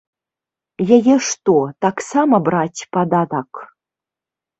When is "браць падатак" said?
2.47-3.49